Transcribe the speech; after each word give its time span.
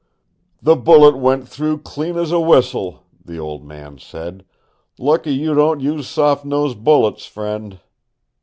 "The 0.63 0.75
bullet 0.75 1.15
went 1.15 1.47
through 1.47 1.81
clean 1.83 2.17
as 2.17 2.31
a 2.31 2.39
whistle," 2.39 3.03
the 3.23 3.37
old 3.37 3.63
man 3.63 3.99
said. 3.99 4.43
"Lucky 4.97 5.31
you 5.31 5.53
don't 5.53 5.79
use 5.79 6.07
soft 6.07 6.43
nosed 6.43 6.83
bullets, 6.83 7.27
friend." 7.27 7.79